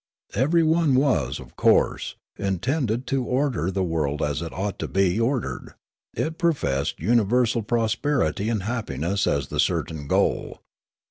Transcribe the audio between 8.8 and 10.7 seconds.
ness as the certain goal.